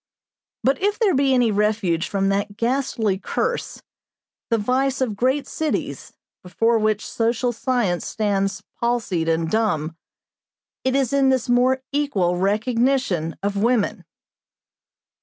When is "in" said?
11.13-11.29